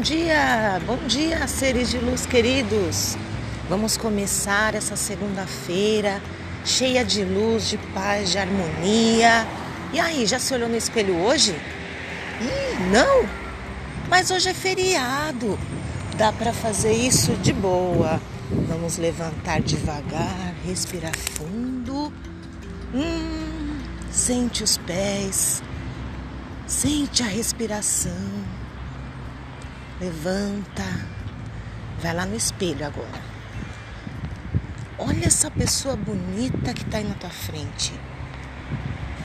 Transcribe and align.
Bom 0.00 0.04
dia, 0.04 0.80
bom 0.86 0.96
dia, 1.06 1.46
seres 1.46 1.90
de 1.90 1.98
luz 1.98 2.24
queridos. 2.24 3.18
Vamos 3.68 3.98
começar 3.98 4.74
essa 4.74 4.96
segunda-feira 4.96 6.22
cheia 6.64 7.04
de 7.04 7.22
luz, 7.22 7.68
de 7.68 7.76
paz, 7.92 8.30
de 8.30 8.38
harmonia. 8.38 9.46
E 9.92 10.00
aí, 10.00 10.24
já 10.24 10.38
se 10.38 10.54
olhou 10.54 10.70
no 10.70 10.74
espelho 10.74 11.18
hoje? 11.18 11.54
Ih, 12.40 12.90
não? 12.90 13.28
Mas 14.08 14.30
hoje 14.30 14.48
é 14.48 14.54
feriado. 14.54 15.58
Dá 16.16 16.32
para 16.32 16.54
fazer 16.54 16.92
isso 16.92 17.34
de 17.34 17.52
boa. 17.52 18.18
Vamos 18.50 18.96
levantar 18.96 19.60
devagar, 19.60 20.54
respirar 20.64 21.14
fundo. 21.14 22.10
Hum, 22.94 23.78
sente 24.10 24.64
os 24.64 24.78
pés. 24.78 25.62
Sente 26.66 27.22
a 27.22 27.26
respiração. 27.26 28.59
Levanta. 30.00 30.84
Vai 32.00 32.14
lá 32.14 32.24
no 32.24 32.34
espelho 32.34 32.86
agora. 32.86 33.20
Olha 34.98 35.26
essa 35.26 35.50
pessoa 35.50 35.94
bonita 35.94 36.72
que 36.72 36.82
está 36.82 36.98
aí 36.98 37.04
na 37.04 37.14
tua 37.14 37.30
frente. 37.30 37.92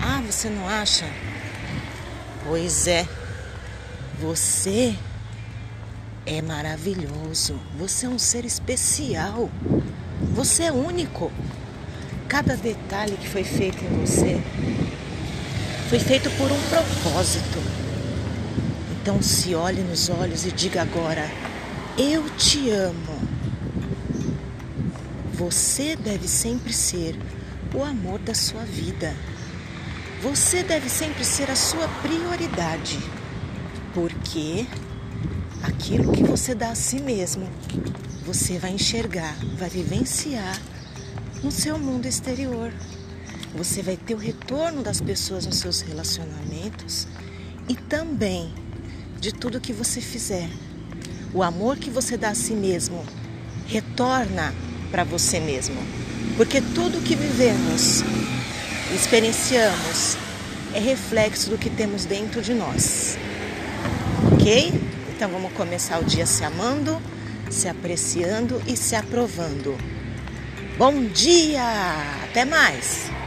Ah, 0.00 0.20
você 0.20 0.50
não 0.50 0.68
acha? 0.68 1.06
Pois 2.44 2.86
é. 2.86 3.06
Você 4.20 4.94
é 6.26 6.42
maravilhoso. 6.42 7.58
Você 7.78 8.04
é 8.04 8.08
um 8.10 8.18
ser 8.18 8.44
especial. 8.44 9.50
Você 10.34 10.64
é 10.64 10.72
único. 10.72 11.32
Cada 12.28 12.56
detalhe 12.56 13.16
que 13.16 13.28
foi 13.28 13.44
feito 13.44 13.82
em 13.82 14.00
você 14.00 14.38
foi 15.88 15.98
feito 15.98 16.30
por 16.32 16.52
um 16.52 16.60
propósito. 16.68 17.87
Então 19.00 19.22
se 19.22 19.54
olhe 19.54 19.82
nos 19.82 20.08
olhos 20.08 20.44
e 20.44 20.52
diga 20.52 20.82
agora: 20.82 21.30
Eu 21.96 22.28
te 22.36 22.70
amo. 22.70 23.18
Você 25.34 25.94
deve 25.96 26.26
sempre 26.26 26.72
ser 26.72 27.16
o 27.74 27.82
amor 27.82 28.18
da 28.18 28.34
sua 28.34 28.64
vida. 28.64 29.14
Você 30.20 30.62
deve 30.62 30.88
sempre 30.88 31.24
ser 31.24 31.50
a 31.50 31.56
sua 31.56 31.86
prioridade. 32.02 32.98
Porque 33.94 34.66
aquilo 35.62 36.12
que 36.12 36.24
você 36.24 36.54
dá 36.54 36.70
a 36.70 36.74
si 36.74 37.00
mesmo, 37.00 37.48
você 38.24 38.58
vai 38.58 38.72
enxergar, 38.72 39.34
vai 39.56 39.68
vivenciar 39.70 40.60
no 41.42 41.50
seu 41.50 41.78
mundo 41.78 42.06
exterior. 42.06 42.72
Você 43.54 43.80
vai 43.80 43.96
ter 43.96 44.14
o 44.14 44.18
retorno 44.18 44.82
das 44.82 45.00
pessoas 45.00 45.46
nos 45.46 45.56
seus 45.56 45.80
relacionamentos 45.80 47.06
e 47.68 47.74
também 47.74 48.52
de 49.20 49.32
tudo 49.32 49.60
que 49.60 49.72
você 49.72 50.00
fizer. 50.00 50.48
O 51.34 51.42
amor 51.42 51.76
que 51.76 51.90
você 51.90 52.16
dá 52.16 52.30
a 52.30 52.34
si 52.34 52.54
mesmo 52.54 53.04
retorna 53.66 54.54
para 54.90 55.04
você 55.04 55.38
mesmo. 55.38 55.76
Porque 56.36 56.60
tudo 56.60 57.02
que 57.02 57.14
vivemos, 57.14 58.02
experienciamos, 58.94 60.16
é 60.72 60.78
reflexo 60.78 61.50
do 61.50 61.58
que 61.58 61.68
temos 61.68 62.04
dentro 62.04 62.40
de 62.40 62.54
nós. 62.54 63.18
Ok? 64.32 64.72
Então 65.14 65.30
vamos 65.30 65.52
começar 65.52 65.98
o 66.00 66.04
dia 66.04 66.26
se 66.26 66.44
amando, 66.44 67.00
se 67.50 67.68
apreciando 67.68 68.62
e 68.66 68.76
se 68.76 68.94
aprovando. 68.94 69.76
Bom 70.78 71.06
dia! 71.06 71.64
Até 72.24 72.44
mais! 72.44 73.17